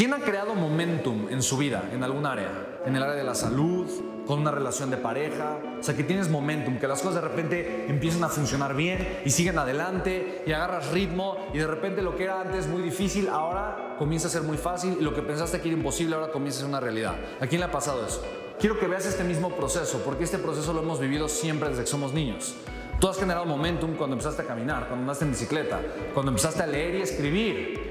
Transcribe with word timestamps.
¿Quién 0.00 0.14
ha 0.14 0.20
creado 0.20 0.54
momentum 0.54 1.28
en 1.28 1.42
su 1.42 1.58
vida, 1.58 1.90
en 1.92 2.02
algún 2.02 2.24
área? 2.24 2.80
En 2.86 2.96
el 2.96 3.02
área 3.02 3.16
de 3.16 3.22
la 3.22 3.34
salud, 3.34 3.86
con 4.26 4.38
una 4.38 4.50
relación 4.50 4.88
de 4.88 4.96
pareja. 4.96 5.58
O 5.78 5.82
sea, 5.82 5.94
que 5.94 6.04
tienes 6.04 6.30
momentum, 6.30 6.78
que 6.78 6.88
las 6.88 7.02
cosas 7.02 7.16
de 7.16 7.28
repente 7.28 7.84
empiezan 7.86 8.24
a 8.24 8.30
funcionar 8.30 8.74
bien 8.74 9.20
y 9.26 9.28
siguen 9.28 9.58
adelante 9.58 10.42
y 10.46 10.52
agarras 10.52 10.90
ritmo 10.92 11.36
y 11.52 11.58
de 11.58 11.66
repente 11.66 12.00
lo 12.00 12.16
que 12.16 12.24
era 12.24 12.40
antes 12.40 12.66
muy 12.66 12.80
difícil 12.80 13.28
ahora 13.28 13.96
comienza 13.98 14.28
a 14.28 14.30
ser 14.30 14.40
muy 14.40 14.56
fácil 14.56 14.96
y 14.98 15.04
lo 15.04 15.14
que 15.14 15.20
pensaste 15.20 15.60
que 15.60 15.68
era 15.68 15.76
imposible 15.76 16.14
ahora 16.14 16.32
comienza 16.32 16.60
a 16.60 16.60
ser 16.60 16.70
una 16.70 16.80
realidad. 16.80 17.16
¿A 17.38 17.46
quién 17.46 17.60
le 17.60 17.66
ha 17.66 17.70
pasado 17.70 18.06
eso? 18.06 18.24
Quiero 18.58 18.80
que 18.80 18.86
veas 18.86 19.04
este 19.04 19.22
mismo 19.22 19.54
proceso, 19.54 20.00
porque 20.02 20.24
este 20.24 20.38
proceso 20.38 20.72
lo 20.72 20.80
hemos 20.80 20.98
vivido 20.98 21.28
siempre 21.28 21.68
desde 21.68 21.82
que 21.82 21.88
somos 21.88 22.14
niños. 22.14 22.54
Tú 23.00 23.06
has 23.06 23.18
generado 23.18 23.44
momentum 23.44 23.96
cuando 23.96 24.14
empezaste 24.14 24.40
a 24.40 24.46
caminar, 24.46 24.88
cuando 24.88 25.02
andaste 25.02 25.26
en 25.26 25.32
bicicleta, 25.32 25.78
cuando 26.14 26.30
empezaste 26.30 26.62
a 26.62 26.66
leer 26.66 26.94
y 26.94 27.02
escribir. 27.02 27.89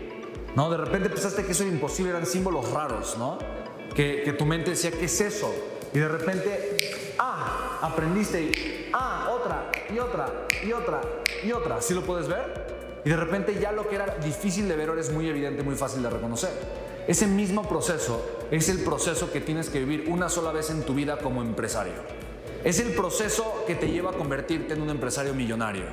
¿No? 0.56 0.70
De 0.70 0.78
repente 0.78 1.10
pensaste 1.10 1.46
que 1.46 1.52
eso 1.52 1.64
era 1.64 1.72
imposible, 1.72 2.12
eran 2.12 2.26
símbolos 2.26 2.72
raros, 2.72 3.18
¿no? 3.18 3.38
Que, 3.96 4.22
que 4.24 4.34
tu 4.34 4.46
mente 4.46 4.72
decía, 4.72 4.92
¿qué 4.92 5.06
es 5.06 5.22
eso? 5.22 5.54
Y 5.94 6.00
de 6.00 6.08
repente, 6.08 6.78
ah, 7.18 7.80
aprendiste 7.82 8.42
y, 8.42 8.90
ah, 8.94 9.30
otra, 9.32 9.72
y 9.94 10.00
otra, 10.00 10.48
y 10.64 10.72
otra, 10.72 11.02
y 11.44 11.52
otra. 11.52 11.82
¿Sí 11.82 11.94
lo 11.94 12.04
puedes 12.04 12.28
ver? 12.28 12.80
Y 13.06 13.10
de 13.10 13.18
repente 13.18 13.58
ya 13.60 13.72
lo 13.72 13.88
que 13.88 13.96
era 13.96 14.18
difícil 14.18 14.68
de 14.68 14.76
ver 14.76 14.90
ahora 14.90 15.02
es 15.02 15.12
muy 15.12 15.28
evidente, 15.28 15.64
muy 15.64 15.76
fácil 15.76 16.04
de 16.04 16.10
reconocer. 16.10 16.52
Ese 17.08 17.26
mismo 17.26 17.68
proceso 17.68 18.24
es 18.52 18.70
el 18.70 18.80
proceso 18.84 19.32
que 19.32 19.42
tienes 19.42 19.70
que 19.70 19.80
vivir 19.80 20.06
una 20.10 20.30
sola 20.30 20.52
vez 20.52 20.70
en 20.70 20.84
tu 20.84 20.94
vida 20.94 21.18
como 21.18 21.42
empresario. 21.42 21.94
Es 22.64 22.80
el 22.80 22.94
proceso 22.94 23.64
que 23.66 23.76
te 23.76 23.90
lleva 23.90 24.12
a 24.12 24.14
convertirte 24.14 24.74
en 24.74 24.82
un 24.82 24.90
empresario 24.90 25.34
millonario. 25.34 25.86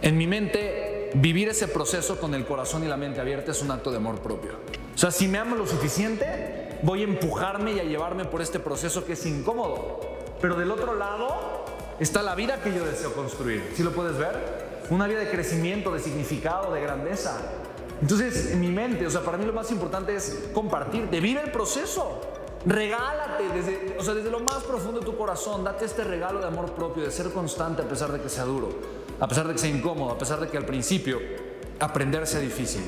En 0.00 0.16
mi 0.16 0.26
mente, 0.26 0.89
vivir 1.14 1.48
ese 1.48 1.68
proceso 1.68 2.18
con 2.18 2.34
el 2.34 2.46
corazón 2.46 2.84
y 2.84 2.88
la 2.88 2.96
mente 2.96 3.20
abierta 3.20 3.52
es 3.52 3.62
un 3.62 3.70
acto 3.70 3.90
de 3.90 3.98
amor 3.98 4.20
propio. 4.20 4.52
O 4.94 4.98
sea, 4.98 5.10
si 5.10 5.28
me 5.28 5.38
amo 5.38 5.56
lo 5.56 5.66
suficiente, 5.66 6.78
voy 6.82 7.02
a 7.02 7.04
empujarme 7.04 7.72
y 7.72 7.80
a 7.80 7.84
llevarme 7.84 8.24
por 8.24 8.42
este 8.42 8.58
proceso 8.60 9.04
que 9.04 9.14
es 9.14 9.26
incómodo. 9.26 10.00
Pero 10.40 10.56
del 10.56 10.70
otro 10.70 10.94
lado 10.94 11.64
está 11.98 12.22
la 12.22 12.34
vida 12.34 12.62
que 12.62 12.74
yo 12.74 12.84
deseo 12.84 13.12
construir. 13.12 13.72
¿Sí 13.74 13.82
lo 13.82 13.92
puedes 13.92 14.16
ver? 14.16 14.80
Una 14.90 15.06
vida 15.06 15.20
de 15.20 15.30
crecimiento, 15.30 15.92
de 15.92 16.00
significado, 16.00 16.72
de 16.72 16.80
grandeza. 16.80 17.38
Entonces, 18.00 18.52
en 18.52 18.60
mi 18.60 18.68
mente, 18.68 19.06
o 19.06 19.10
sea, 19.10 19.20
para 19.20 19.36
mí 19.36 19.44
lo 19.44 19.52
más 19.52 19.70
importante 19.70 20.16
es 20.16 20.48
compartir, 20.54 21.08
vivir 21.08 21.38
el 21.38 21.52
proceso. 21.52 22.20
Regálate 22.66 23.48
desde, 23.54 23.96
o 23.98 24.04
sea, 24.04 24.12
desde 24.12 24.30
lo 24.30 24.40
más 24.40 24.62
profundo 24.64 25.00
de 25.00 25.06
tu 25.06 25.16
corazón, 25.16 25.64
date 25.64 25.86
este 25.86 26.04
regalo 26.04 26.40
de 26.40 26.46
amor 26.46 26.74
propio, 26.74 27.02
de 27.02 27.10
ser 27.10 27.32
constante 27.32 27.80
a 27.80 27.88
pesar 27.88 28.12
de 28.12 28.20
que 28.20 28.28
sea 28.28 28.44
duro, 28.44 28.68
a 29.18 29.26
pesar 29.26 29.46
de 29.48 29.54
que 29.54 29.58
sea 29.58 29.70
incómodo, 29.70 30.10
a 30.10 30.18
pesar 30.18 30.40
de 30.40 30.48
que 30.48 30.58
al 30.58 30.66
principio 30.66 31.18
aprender 31.78 32.26
sea 32.26 32.40
difícil. 32.40 32.82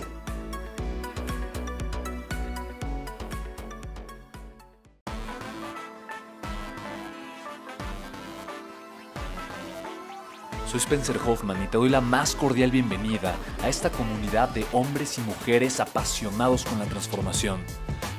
Soy 10.67 10.81
Spencer 10.81 11.19
Hoffman 11.27 11.63
y 11.63 11.67
te 11.67 11.79
doy 11.79 11.89
la 11.89 12.03
más 12.03 12.35
cordial 12.35 12.71
bienvenida 12.71 13.35
a 13.63 13.71
esta 13.71 13.89
comunidad 13.91 14.51
de 14.51 14.67
hombres 14.73 15.17
y 15.17 15.23
mujeres 15.23 15.81
apasionados 15.81 16.65
con 16.65 16.79
la 16.79 16.85
transformación. 16.85 17.61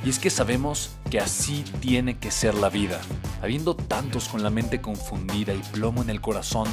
Y 0.05 0.09
es 0.09 0.19
que 0.19 0.29
sabemos 0.29 0.91
que 1.09 1.19
así 1.19 1.63
tiene 1.79 2.17
que 2.17 2.29
ser 2.29 2.55
la 2.55 2.69
vida, 2.69 2.99
habiendo 3.41 3.73
tantos 3.75 4.27
con 4.27 4.43
la 4.43 4.49
mente 4.49 4.81
confundida 4.81 5.53
y 5.53 5.61
plomo 5.71 6.01
en 6.01 6.09
el 6.09 6.19
corazón, 6.19 6.67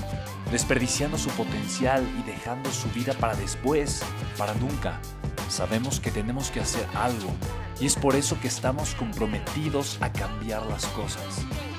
desperdiciando 0.50 1.17
su 1.17 1.31
potencial 1.31 2.05
y 2.19 2.28
dejando 2.28 2.73
su 2.73 2.89
vida 2.91 3.12
para 3.14 3.36
después, 3.36 4.03
para 4.36 4.55
nunca. 4.55 5.01
Sabemos 5.48 6.01
que 6.01 6.11
tenemos 6.11 6.51
que 6.51 6.61
hacer 6.61 6.84
algo 6.95 7.31
y 7.81 7.86
es 7.86 7.95
por 7.95 8.17
eso 8.17 8.39
que 8.41 8.48
estamos 8.48 8.95
comprometidos 8.97 9.98
a 10.01 10.12
cambiar 10.12 10.67
las 10.67 10.86
cosas. 10.86 11.23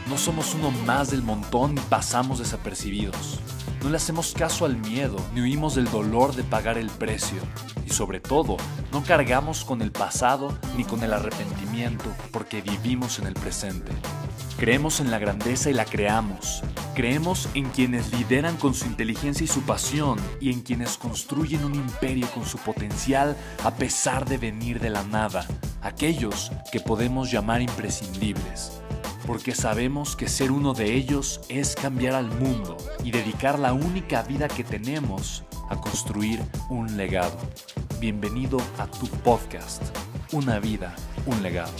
No 0.07 0.17
somos 0.17 0.55
uno 0.55 0.71
más 0.85 1.11
del 1.11 1.21
montón 1.21 1.77
y 1.77 1.81
pasamos 1.81 2.39
desapercibidos. 2.39 3.39
No 3.83 3.89
le 3.89 3.97
hacemos 3.97 4.33
caso 4.33 4.65
al 4.65 4.77
miedo 4.77 5.17
ni 5.33 5.41
huimos 5.41 5.75
del 5.75 5.89
dolor 5.89 6.33
de 6.33 6.43
pagar 6.43 6.77
el 6.77 6.89
precio. 6.89 7.41
Sobre 7.91 8.21
todo, 8.21 8.55
no 8.93 9.03
cargamos 9.03 9.65
con 9.65 9.81
el 9.81 9.91
pasado 9.91 10.57
ni 10.77 10.85
con 10.85 11.03
el 11.03 11.11
arrepentimiento 11.11 12.05
porque 12.31 12.61
vivimos 12.61 13.19
en 13.19 13.27
el 13.27 13.33
presente. 13.33 13.91
Creemos 14.57 15.01
en 15.01 15.11
la 15.11 15.19
grandeza 15.19 15.69
y 15.69 15.73
la 15.73 15.83
creamos. 15.83 16.63
Creemos 16.95 17.49
en 17.53 17.69
quienes 17.69 18.13
lideran 18.13 18.55
con 18.55 18.73
su 18.73 18.85
inteligencia 18.85 19.43
y 19.43 19.47
su 19.47 19.63
pasión 19.63 20.17
y 20.39 20.53
en 20.53 20.61
quienes 20.61 20.97
construyen 20.97 21.65
un 21.65 21.75
imperio 21.75 22.27
con 22.33 22.45
su 22.45 22.57
potencial 22.59 23.35
a 23.63 23.71
pesar 23.71 24.25
de 24.25 24.37
venir 24.37 24.79
de 24.79 24.89
la 24.89 25.03
nada. 25.03 25.45
Aquellos 25.81 26.49
que 26.71 26.79
podemos 26.79 27.29
llamar 27.29 27.61
imprescindibles 27.61 28.81
porque 29.27 29.53
sabemos 29.53 30.15
que 30.15 30.27
ser 30.27 30.51
uno 30.51 30.73
de 30.73 30.93
ellos 30.93 31.41
es 31.49 31.75
cambiar 31.75 32.15
al 32.15 32.27
mundo 32.27 32.77
y 33.03 33.11
dedicar 33.11 33.59
la 33.59 33.73
única 33.73 34.23
vida 34.23 34.47
que 34.47 34.63
tenemos 34.63 35.43
a 35.69 35.77
construir 35.79 36.41
un 36.69 36.97
legado. 36.97 37.37
Bienvenido 38.01 38.57
a 38.79 38.87
tu 38.87 39.05
podcast, 39.21 39.83
Una 40.31 40.59
vida, 40.59 40.95
un 41.27 41.43
legado. 41.43 41.71